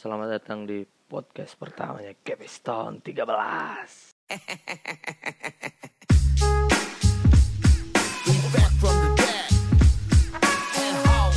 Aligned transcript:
Selamat 0.00 0.32
datang 0.32 0.64
di 0.64 0.80
podcast 0.80 1.60
pertamanya 1.60 2.16
Capiston 2.24 3.04
13 3.04 3.20
We 8.24 8.34
back 8.48 8.72
from 8.80 8.96
the 8.96 9.10
dead. 9.20 9.52
And 10.80 10.96
house. 11.04 11.36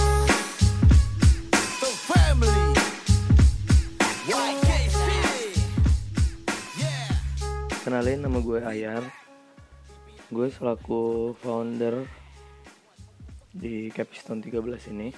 The 1.75 1.91
family. 2.07 2.63
YK 4.31 4.69
City. 4.95 5.59
Yeah. 6.79 7.11
Kenalin 7.83 8.23
nama 8.23 8.39
gue 8.39 8.63
Ayar 8.63 9.03
Gue 10.31 10.47
selaku 10.47 11.35
founder 11.35 12.07
di 13.51 13.91
Capiston 13.91 14.39
13 14.39 14.95
ini 14.95 15.11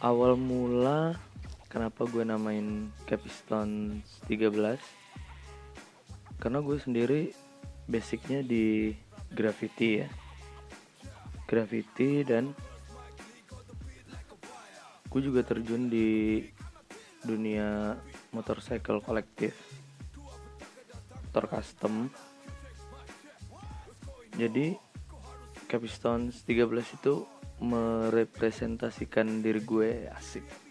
Awal 0.00 0.40
mula 0.40 1.33
kenapa 1.74 2.06
gue 2.06 2.22
namain 2.22 2.94
Capiston 3.02 3.98
13 4.30 4.78
Karena 6.38 6.62
gue 6.62 6.78
sendiri 6.78 7.34
basicnya 7.90 8.46
di 8.46 8.94
graffiti 9.26 9.98
ya. 9.98 10.08
Graffiti 11.50 12.22
dan 12.22 12.54
gue 15.10 15.20
juga 15.20 15.42
terjun 15.42 15.90
di 15.90 16.46
dunia 17.26 17.98
motorcycle 18.30 19.02
kolektif. 19.02 19.58
Motor 21.26 21.44
custom. 21.50 22.06
Jadi 24.38 24.78
Capstones 25.66 26.38
13 26.46 26.70
itu 27.02 27.26
merepresentasikan 27.58 29.42
diri 29.42 29.62
gue 29.62 30.06
asik 30.10 30.63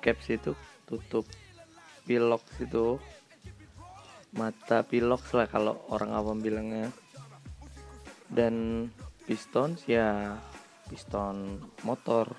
caps 0.00 0.26
itu 0.32 0.56
tutup 0.88 1.28
pilok 2.08 2.42
itu. 2.58 2.98
Mata 4.30 4.86
pilok 4.86 5.22
lah 5.34 5.46
kalau 5.46 5.78
orang 5.92 6.10
awam 6.16 6.38
bilangnya. 6.42 6.90
Dan 8.30 8.86
pistons 9.28 9.86
ya 9.86 10.38
piston 10.90 11.62
motor. 11.86 12.34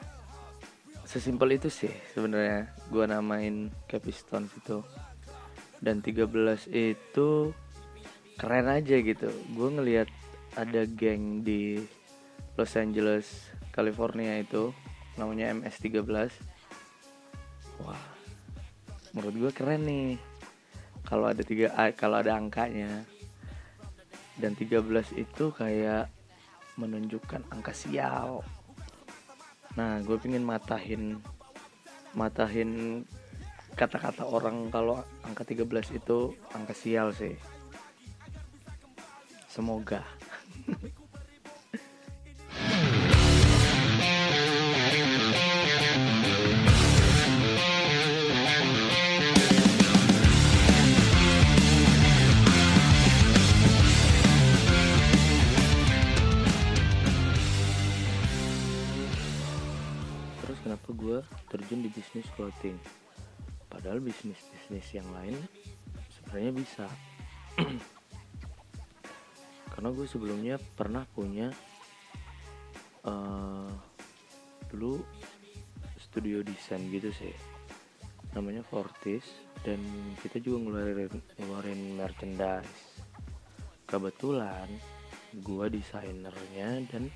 Sesimpel 1.08 1.60
itu 1.60 1.68
sih 1.68 1.92
sebenarnya 2.16 2.72
gue 2.88 3.04
namain 3.04 3.68
Capstone 3.88 4.48
itu 4.48 4.80
dan 5.84 6.00
13 6.00 6.72
itu 6.72 7.52
keren 8.40 8.68
aja 8.72 8.96
gitu. 9.02 9.28
Gue 9.52 9.70
ngelihat 9.76 10.08
ada 10.56 10.88
geng 10.88 11.44
di 11.44 11.84
Los 12.56 12.76
Angeles 12.80 13.52
California 13.76 14.40
itu 14.40 14.72
namanya 15.20 15.52
MS13 15.52 16.32
wah 17.80 18.04
menurut 19.16 19.36
gue 19.48 19.52
keren 19.56 19.84
nih. 19.88 20.10
Kalau 21.08 21.28
ada 21.28 21.44
tiga 21.44 21.72
a- 21.76 21.96
kalau 21.96 22.20
ada 22.20 22.36
angkanya. 22.36 23.04
Dan 24.40 24.56
13 24.58 25.12
itu 25.14 25.52
kayak 25.54 26.10
menunjukkan 26.80 27.46
angka 27.52 27.76
sial. 27.76 28.42
Nah 29.76 30.02
gue 30.02 30.18
pengen 30.18 30.44
matahin 30.44 31.20
matahin 32.12 33.04
kata-kata 33.76 34.28
orang 34.28 34.68
kalau 34.68 35.00
angka 35.24 35.48
13 35.48 35.68
itu 35.96 36.34
angka 36.56 36.74
sial 36.74 37.12
sih. 37.14 37.36
Semoga 39.52 40.02
gue 61.12 61.20
terjun 61.52 61.84
di 61.84 61.92
bisnis 61.92 62.24
clothing. 62.40 62.80
Padahal 63.68 64.00
bisnis 64.00 64.40
bisnis 64.48 64.88
yang 64.96 65.08
lain 65.12 65.36
sebenarnya 66.08 66.52
bisa. 66.56 66.88
Karena 69.76 69.92
gue 69.92 70.08
sebelumnya 70.08 70.56
pernah 70.56 71.04
punya 71.12 71.52
eh, 73.04 73.72
dulu 74.72 75.04
studio 76.00 76.40
desain 76.48 76.80
gitu 76.88 77.12
sih. 77.12 77.36
Namanya 78.32 78.64
Fortis 78.64 79.28
dan 79.68 79.84
kita 80.24 80.40
juga 80.40 80.64
ngeluarin 80.64 81.12
ngeluarin 81.36 81.82
merchandise. 82.00 83.04
Kebetulan 83.84 84.72
gue 85.36 85.66
desainernya 85.76 86.88
dan 86.88 87.12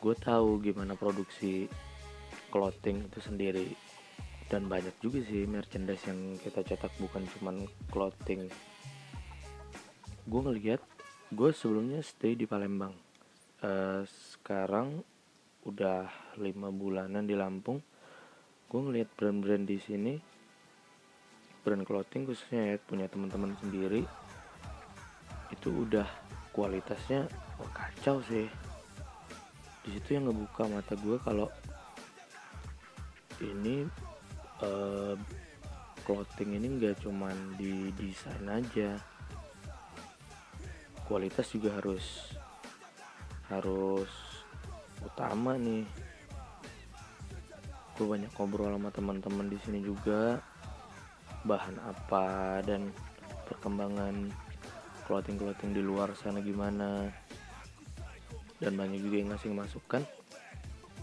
gue 0.00 0.14
tahu 0.16 0.56
gimana 0.64 0.96
produksi 0.96 1.68
clothing 2.56 3.04
itu 3.12 3.20
sendiri. 3.20 3.68
Dan 4.48 4.72
banyak 4.72 4.96
juga 5.04 5.20
sih 5.28 5.44
merchandise 5.44 6.08
yang 6.08 6.40
kita 6.40 6.64
cetak 6.64 6.96
bukan 6.96 7.28
cuman 7.36 7.68
clothing. 7.92 8.48
Gue 10.24 10.40
ngeliat 10.40 10.80
gue 11.28 11.50
sebelumnya 11.52 12.00
stay 12.00 12.32
di 12.32 12.48
Palembang. 12.48 12.96
Eh, 13.60 14.08
sekarang 14.08 15.04
udah 15.68 16.08
lima 16.40 16.72
bulanan 16.72 17.28
di 17.28 17.36
Lampung. 17.36 17.84
Gue 18.72 18.80
ngeliat 18.80 19.12
brand-brand 19.12 19.68
di 19.68 19.76
sini 19.76 20.14
brand 21.66 21.82
clothing 21.82 22.30
khususnya 22.30 22.62
ya 22.62 22.74
punya 22.78 23.10
teman-teman 23.10 23.50
sendiri 23.58 24.06
itu 25.50 25.82
udah 25.82 26.06
kualitasnya 26.54 27.26
wah, 27.58 27.70
kacau 27.74 28.22
sih. 28.22 28.46
Di 29.82 29.98
situ 29.98 30.14
yang 30.14 30.30
ngebuka 30.30 30.70
mata 30.70 30.94
gue 30.94 31.18
kalau 31.26 31.50
ini 33.44 33.84
eh, 34.62 35.14
clothing 36.06 36.54
ini 36.54 36.66
nggak 36.78 37.02
cuman 37.02 37.58
di 37.58 37.90
desain 37.98 38.46
aja. 38.46 38.94
Kualitas 41.06 41.50
juga 41.50 41.74
harus 41.74 42.34
harus 43.50 44.10
utama 45.02 45.58
nih. 45.58 45.82
Gue 47.98 48.06
banyak 48.06 48.30
ngobrol 48.38 48.70
sama 48.76 48.90
teman-teman 48.94 49.46
di 49.50 49.58
sini 49.66 49.80
juga 49.82 50.38
bahan 51.46 51.78
apa 51.82 52.58
dan 52.66 52.90
perkembangan 53.46 54.30
clothing 55.06 55.38
clothing 55.38 55.70
di 55.74 55.82
luar 55.82 56.14
sana 56.14 56.38
gimana. 56.38 57.10
Dan 58.62 58.78
banyak 58.78 59.02
juga 59.02 59.16
yang 59.20 59.30
ngasih 59.34 59.52
masukan. 59.52 60.02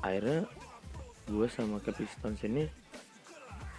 Akhirnya 0.03 0.47
gue 1.29 1.47
sama 1.47 1.79
Capistons 1.79 2.39
ini 2.43 2.67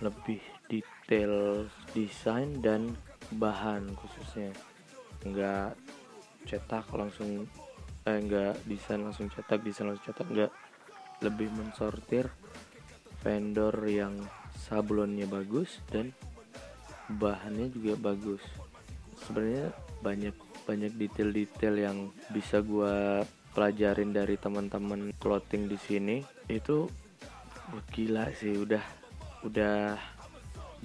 lebih 0.01 0.41
detail 0.69 1.65
desain 1.93 2.61
dan 2.61 2.93
bahan 3.37 3.95
khususnya. 3.97 4.53
Nggak 5.25 5.77
cetak 6.45 6.87
langsung 6.93 7.49
eh 8.05 8.19
nggak 8.21 8.69
desain 8.69 9.01
langsung 9.01 9.33
cetak 9.33 9.65
desain 9.65 9.89
langsung 9.89 10.13
cetak 10.13 10.29
nggak 10.29 10.53
lebih 11.25 11.49
mensortir 11.57 12.29
vendor 13.25 13.73
yang 13.89 14.13
sablonnya 14.53 15.25
bagus 15.25 15.81
dan 15.89 16.13
bahannya 17.09 17.73
juga 17.73 17.97
bagus. 17.97 18.45
Sebenarnya 19.25 19.73
banyak 20.05 20.37
banyak 20.69 20.93
detail-detail 20.97 21.75
yang 21.77 21.99
bisa 22.29 22.61
gua 22.61 23.25
pelajarin 23.57 24.13
dari 24.13 24.37
teman-teman 24.37 25.17
clothing 25.17 25.69
di 25.69 25.79
sini. 25.81 26.17
Itu 26.49 26.89
wah, 27.73 27.85
gila 27.95 28.29
sih 28.37 28.59
udah 28.61 28.85
udah 29.45 29.97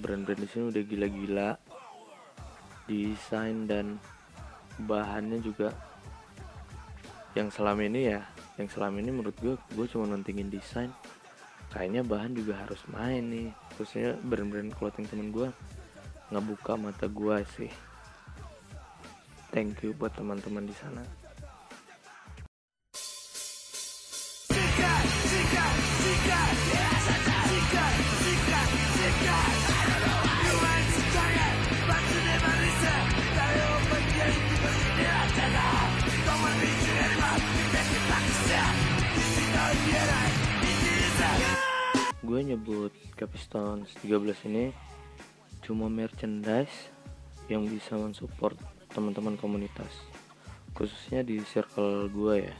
brand-brand 0.00 0.40
di 0.40 0.48
sini 0.48 0.64
udah 0.72 0.82
gila-gila. 0.84 1.50
Desain 2.88 3.68
dan 3.68 4.00
bahannya 4.80 5.38
juga 5.44 5.70
yang 7.36 7.52
selama 7.52 7.86
ini 7.86 8.10
ya 8.10 8.24
yang 8.58 8.66
selama 8.66 8.98
ini 8.98 9.10
menurut 9.14 9.36
gue 9.38 9.54
gue 9.76 9.86
cuma 9.90 10.08
nontingin 10.08 10.48
desain. 10.48 10.90
Kayaknya 11.70 12.02
bahan 12.02 12.34
juga 12.34 12.58
harus 12.58 12.82
main 12.90 13.22
nih. 13.30 13.48
Khususnya 13.78 14.18
brand-brand 14.26 14.74
clothing 14.74 15.06
temen 15.06 15.30
gue 15.30 15.48
ngebuka 16.32 16.74
mata 16.74 17.06
gue 17.06 17.36
sih. 17.58 17.70
Thank 19.50 19.82
you 19.82 19.94
buat 19.94 20.14
teman-teman 20.14 20.66
di 20.66 20.74
sana 20.74 21.19
gue 42.30 42.40
nyebut 42.46 42.94
Capistone 43.18 43.84
13 44.06 44.48
ini 44.48 44.70
cuma 45.66 45.90
merchandise 45.90 46.88
yang 47.50 47.66
bisa 47.66 47.98
mensupport 47.98 48.54
teman-teman 48.94 49.34
komunitas 49.34 49.90
khususnya 50.72 51.20
di 51.20 51.42
circle 51.42 52.08
gue 52.08 52.48
ya. 52.48 52.56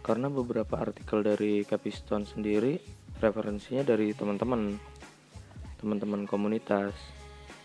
Karena 0.00 0.32
beberapa 0.32 0.80
artikel 0.80 1.20
dari 1.20 1.62
Capistone 1.68 2.24
sendiri 2.24 2.80
referensinya 3.18 3.82
dari 3.82 4.14
teman-teman 4.14 4.78
teman-teman 5.78 6.26
komunitas. 6.26 6.94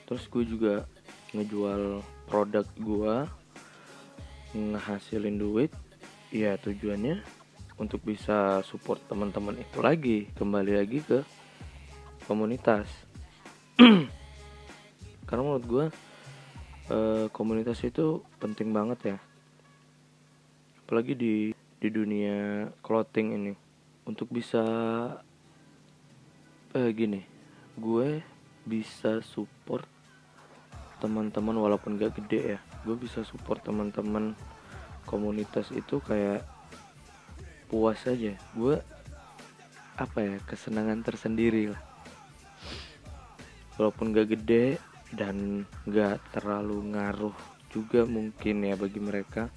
Terus 0.06 0.26
gue 0.30 0.44
juga 0.46 0.86
ngejual 1.34 2.06
produk 2.30 2.66
gue 2.78 3.16
ngehasilin 4.54 5.42
duit 5.42 5.74
ya 6.30 6.54
tujuannya 6.62 7.26
untuk 7.82 8.06
bisa 8.06 8.62
support 8.62 9.02
teman-teman 9.10 9.58
itu 9.58 9.82
lagi 9.82 10.30
kembali 10.38 10.74
lagi 10.78 11.00
ke 11.02 11.20
komunitas. 12.30 12.86
Karena 15.28 15.42
menurut 15.42 15.66
gue 15.66 15.86
eh, 16.94 17.26
komunitas 17.34 17.82
itu 17.82 18.22
penting 18.38 18.70
banget 18.70 19.00
ya. 19.14 19.18
Apalagi 20.86 21.14
di 21.18 21.36
di 21.82 21.90
dunia 21.90 22.70
clothing 22.86 23.28
ini. 23.36 23.54
Untuk 24.04 24.30
bisa 24.30 24.64
eh 26.74 26.90
gini. 26.90 27.22
Gue 27.78 28.26
bisa 28.66 29.22
support 29.22 29.86
teman-teman 30.98 31.54
walaupun 31.54 32.02
gak 32.02 32.18
gede 32.18 32.58
ya. 32.58 32.60
Gue 32.82 32.98
bisa 32.98 33.22
support 33.22 33.62
teman-teman 33.62 34.34
komunitas 35.06 35.70
itu 35.70 36.02
kayak 36.02 36.42
puas 37.70 38.02
aja. 38.10 38.34
Gue 38.58 38.82
apa 40.02 40.18
ya 40.26 40.38
kesenangan 40.50 41.06
tersendiri 41.06 41.70
lah. 41.70 41.82
Walaupun 43.78 44.10
gak 44.10 44.34
gede 44.34 44.82
dan 45.14 45.70
gak 45.86 46.26
terlalu 46.34 46.98
ngaruh 46.98 47.38
juga 47.70 48.02
mungkin 48.10 48.66
ya 48.66 48.74
bagi 48.74 48.98
mereka. 48.98 49.54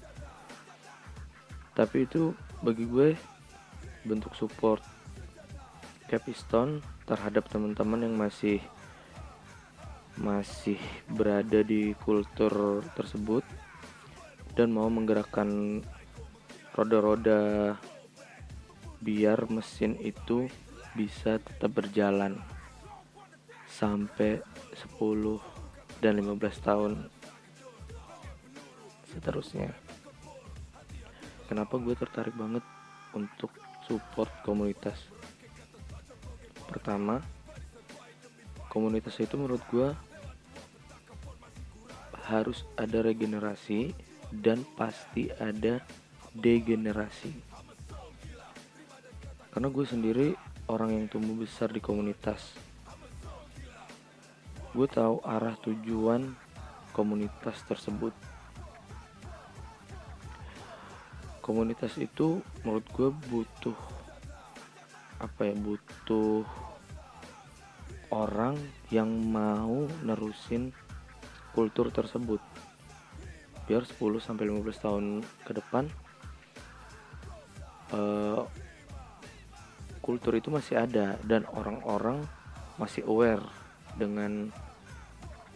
Tapi 1.73 2.05
itu 2.05 2.37
bagi 2.61 2.85
gue 2.85 3.17
bentuk 4.05 4.37
support 4.37 4.96
Capistone 6.07 6.79
terhadap 7.03 7.51
teman-teman 7.51 8.07
yang 8.07 8.15
masih 8.15 8.63
masih 10.17 10.81
berada 11.11 11.61
di 11.61 11.93
kultur 12.01 12.81
tersebut 12.97 13.45
dan 14.57 14.73
mau 14.73 14.89
menggerakkan 14.89 15.83
roda-roda 16.73 17.75
biar 18.97 19.45
mesin 19.53 19.93
itu 20.01 20.49
bisa 20.97 21.37
tetap 21.37 21.69
berjalan 21.77 22.41
sampai 23.69 24.41
10 24.73 25.37
dan 26.01 26.17
15 26.17 26.65
tahun 26.65 26.93
seterusnya. 29.13 29.69
Kenapa 31.45 31.77
gue 31.77 31.93
tertarik 31.93 32.33
banget 32.33 32.65
untuk 33.13 33.53
support 33.85 34.33
komunitas 34.41 34.97
pertama 36.67 37.23
komunitas 38.67 39.17
itu 39.17 39.39
menurut 39.39 39.63
gue 39.71 39.89
harus 42.27 42.67
ada 42.75 42.99
regenerasi 42.99 43.95
dan 44.29 44.67
pasti 44.75 45.31
ada 45.39 45.79
degenerasi. 46.35 47.31
Karena 49.55 49.71
gue 49.71 49.85
sendiri 49.87 50.27
orang 50.67 50.93
yang 50.93 51.05
tumbuh 51.07 51.33
besar 51.47 51.71
di 51.71 51.79
komunitas. 51.79 52.53
Gue 54.75 54.85
tahu 54.85 55.23
arah 55.23 55.55
tujuan 55.63 56.35
komunitas 56.91 57.63
tersebut. 57.65 58.11
Komunitas 61.39 61.95
itu 61.95 62.43
menurut 62.67 62.85
gue 62.91 63.09
butuh 63.31 63.77
apa 65.17 65.47
ya 65.47 65.55
butuh 65.55 65.86
orang 68.13 68.55
yang 68.93 69.09
mau 69.09 69.83
nerusin 70.05 70.71
kultur 71.51 71.91
tersebut. 71.91 72.39
Biar 73.67 73.83
10 73.83 74.23
sampai 74.23 74.47
15 74.47 74.83
tahun 74.83 75.05
ke 75.43 75.51
depan 75.57 75.91
eh, 77.91 78.41
kultur 79.99 80.39
itu 80.39 80.47
masih 80.47 80.79
ada 80.79 81.19
dan 81.27 81.43
orang-orang 81.51 82.23
masih 82.79 83.03
aware 83.09 83.43
dengan 83.99 84.53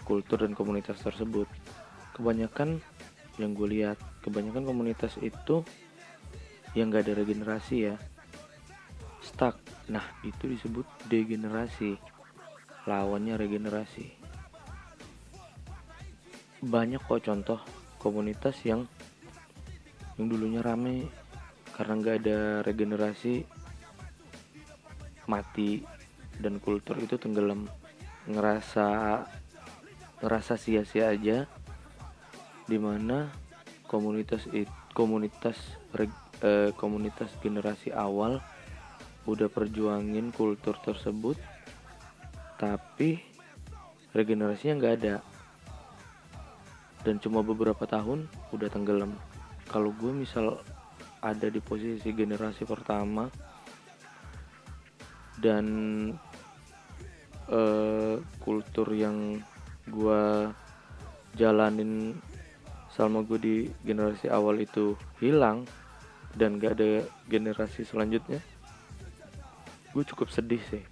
kultur 0.04 0.44
dan 0.44 0.51
komunitas 0.57 1.00
tersebut. 1.00 1.47
Kebanyakan 2.18 2.83
yang 3.39 3.56
gue 3.56 3.68
lihat 3.80 3.97
kebanyakan 4.25 4.68
komunitas 4.68 5.15
itu 5.24 5.63
yang 6.75 6.92
gak 6.92 7.07
ada 7.07 7.24
regenerasi 7.24 7.75
ya 7.92 7.95
stuck 9.24 9.60
nah 9.91 10.07
itu 10.23 10.47
disebut 10.47 10.88
degenerasi. 11.11 11.99
Lawannya 12.88 13.35
regenerasi. 13.35 14.07
Banyak 16.63 17.03
kok 17.03 17.27
contoh 17.27 17.59
komunitas 17.99 18.55
yang 18.63 18.88
yang 20.15 20.31
dulunya 20.31 20.63
rame 20.63 21.11
karena 21.75 21.93
nggak 21.99 22.17
ada 22.23 22.39
regenerasi 22.63 23.43
mati 25.27 25.83
dan 26.39 26.57
kultur 26.63 26.95
itu 26.97 27.19
tenggelam. 27.19 27.67
Ngerasa 28.31 28.87
ngerasa 30.23 30.53
sia-sia 30.55 31.11
aja 31.11 31.49
di 32.69 32.77
mana 32.79 33.27
komunitas 33.89 34.47
it, 34.55 34.69
komunitas 34.95 35.57
eh, 36.41 36.71
komunitas 36.79 37.35
generasi 37.44 37.91
awal 37.91 38.39
udah 39.29 39.47
perjuangin 39.51 40.33
kultur 40.33 40.73
tersebut 40.81 41.38
tapi 42.62 43.21
regenerasinya 44.13 44.77
nggak 44.77 44.95
ada. 45.01 45.15
Dan 47.01 47.18
cuma 47.18 47.41
beberapa 47.41 47.81
tahun 47.89 48.29
udah 48.53 48.69
tenggelam. 48.69 49.18
Kalau 49.65 49.89
gue 49.97 50.13
misal 50.13 50.62
ada 51.21 51.50
di 51.50 51.57
posisi 51.57 52.13
generasi 52.13 52.62
pertama 52.62 53.25
dan 55.41 55.65
eh, 57.50 58.16
kultur 58.37 58.94
yang 58.94 59.42
gue 59.90 60.54
jalanin 61.33 62.13
selama 62.94 63.25
gue 63.25 63.40
di 63.42 63.56
generasi 63.81 64.30
awal 64.30 64.61
itu 64.61 64.94
hilang 65.18 65.66
dan 66.37 66.61
gak 66.61 66.78
ada 66.78 67.01
generasi 67.31 67.87
selanjutnya 67.87 68.44
gue 69.92 70.04
cukup 70.07 70.31
sedih 70.31 70.62
sih. 70.71 70.83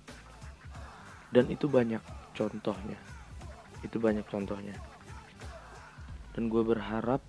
Dan 1.32 1.48
itu 1.48 1.72
banyak 1.72 2.01
contohnya. 2.36 3.00
Itu 3.86 4.01
banyak 4.01 4.27
contohnya. 4.27 4.75
Dan 6.36 6.51
gue 6.51 6.63
berharap 6.63 7.24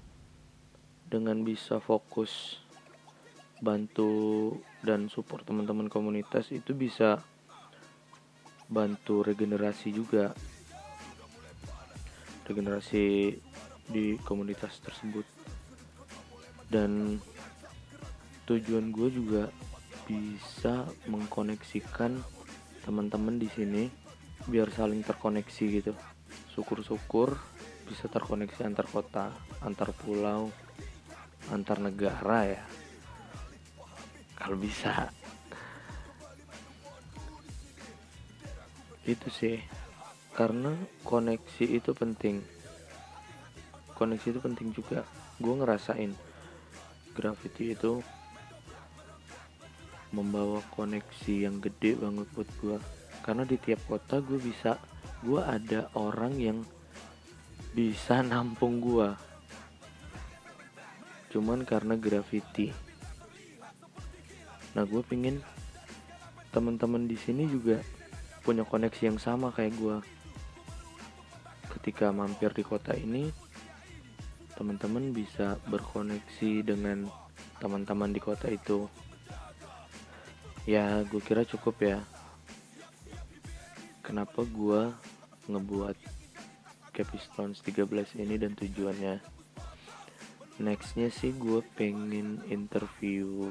dengan 1.11 1.43
bisa 1.43 1.83
fokus 1.83 2.63
bantu 3.61 4.57
dan 4.81 5.13
support 5.13 5.45
teman-teman 5.45 5.93
komunitas 5.93 6.49
itu 6.49 6.73
bisa 6.73 7.21
bantu 8.67 9.23
regenerasi 9.23 9.95
juga. 9.95 10.35
Regenerasi 12.51 13.37
di 13.87 14.19
komunitas 14.27 14.83
tersebut. 14.83 15.27
Dan 16.67 17.19
tujuan 18.51 18.91
gue 18.91 19.09
juga 19.15 19.43
bisa 20.11 20.91
mengkoneksikan 21.07 22.19
teman-teman 22.83 23.39
di 23.39 23.47
sini 23.47 23.87
biar 24.51 24.67
saling 24.75 25.07
terkoneksi 25.07 25.65
gitu. 25.71 25.95
Syukur-syukur 26.51 27.39
bisa 27.87 28.11
terkoneksi 28.11 28.67
antar 28.67 28.91
kota 28.91 29.31
antar 29.63 29.95
pulau 29.95 30.51
antar 31.55 31.79
negara 31.79 32.59
ya. 32.59 32.63
Kalau 34.35 34.59
bisa. 34.59 35.15
Itu 39.07 39.31
sih. 39.31 39.63
Karena 40.35 40.75
koneksi 41.07 41.67
itu 41.71 41.95
penting. 41.95 42.43
Koneksi 43.95 44.27
itu 44.35 44.41
penting 44.43 44.75
juga. 44.75 45.07
Gue 45.39 45.55
ngerasain 45.55 46.17
graffiti 47.15 47.77
itu 47.77 48.03
membawa 50.11 50.59
koneksi 50.75 51.47
yang 51.47 51.63
gede 51.63 51.95
banget 51.99 52.27
buat 52.35 52.51
gue 52.59 52.77
karena 53.23 53.43
di 53.47 53.57
tiap 53.61 53.81
kota 53.87 54.19
gue 54.19 54.39
bisa 54.41 54.81
gue 55.23 55.39
ada 55.39 55.87
orang 55.95 56.35
yang 56.41 56.59
bisa 57.71 58.25
nampung 58.27 58.83
gue 58.83 59.31
cuman 61.31 61.63
karena 61.63 61.95
graffiti. 61.95 62.75
Nah 64.75 64.83
gue 64.83 65.03
pingin 65.07 65.39
teman-teman 66.51 67.07
di 67.07 67.15
sini 67.15 67.47
juga 67.47 67.79
punya 68.43 68.67
koneksi 68.67 69.15
yang 69.15 69.19
sama 69.23 69.55
kayak 69.55 69.79
gue 69.79 69.97
ketika 71.79 72.11
mampir 72.11 72.51
di 72.51 72.67
kota 72.67 72.99
ini 72.99 73.31
teman-teman 74.59 75.15
bisa 75.15 75.55
berkoneksi 75.71 76.67
dengan 76.67 77.07
teman-teman 77.63 78.11
di 78.11 78.19
kota 78.19 78.51
itu 78.51 78.91
ya 80.71 81.03
gue 81.03 81.19
kira 81.19 81.43
cukup 81.43 81.83
ya. 81.83 81.99
Kenapa 84.07 84.47
gue 84.47 84.95
ngebuat 85.51 85.99
Capistons 86.95 87.59
13 87.67 87.91
ini 88.23 88.39
dan 88.39 88.55
tujuannya? 88.55 89.19
Nextnya 90.63 91.11
sih 91.11 91.35
gue 91.35 91.67
pengen 91.75 92.39
interview 92.47 93.51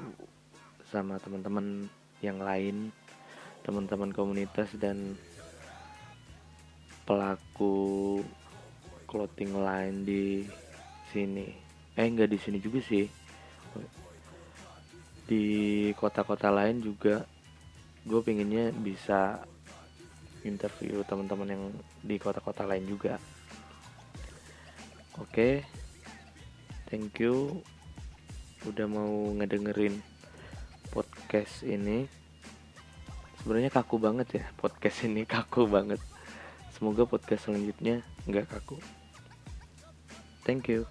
sama 0.87 1.19
teman-teman 1.19 1.91
yang 2.23 2.39
lain 2.39 2.95
teman-teman 3.67 4.15
komunitas 4.15 4.71
dan 4.79 5.19
pelaku 7.03 8.23
clothing 9.11 9.59
line 9.59 10.07
di 10.07 10.47
sini. 11.11 11.51
Eh 11.99 12.07
enggak 12.07 12.31
di 12.31 12.39
sini 12.39 12.63
juga 12.63 12.79
sih 12.79 13.11
di 15.29 15.45
kota-kota 15.93 16.49
lain 16.49 16.81
juga 16.81 17.21
gue 18.09 18.17
pengennya 18.25 18.73
bisa 18.73 19.37
interview 20.41 21.05
teman-teman 21.05 21.53
yang 21.53 21.63
di 22.01 22.17
kota-kota 22.17 22.65
lain 22.65 22.89
juga. 22.89 23.21
Oke 25.21 25.61
thank 26.89 27.13
you 27.21 27.61
udah 28.65 28.89
mau 28.89 29.29
ngedengerin 29.37 30.01
podcast 30.89 31.61
ini. 31.61 32.09
Sebenarnya 33.39 33.69
kaku 33.69 34.01
banget 34.01 34.41
ya 34.41 34.45
podcast 34.57 35.05
ini 35.05 35.29
kaku 35.29 35.69
banget. 35.69 36.01
Semoga 36.73 37.05
podcast 37.05 37.45
selanjutnya 37.45 38.01
nggak 38.25 38.49
kaku. 38.49 38.81
Thank 40.41 40.73
you 40.73 40.89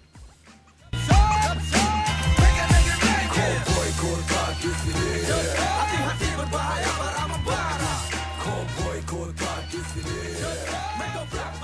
Kur 3.99 4.21
ka 4.31 4.43
dy 4.62 4.71
file. 4.81 5.38
Ati 5.83 5.97
hati 6.07 6.28
për 6.38 6.50
baja 6.52 6.90
para 6.99 7.25
më 7.33 7.38
para. 7.49 7.93
Ko 8.45 8.55
boj 8.76 9.00
kur 9.11 9.33
ka 9.40 9.55
dy 9.73 9.81
file. 9.90 10.52
Me 10.99 11.07
do 11.17 11.25
vrak 11.33 11.58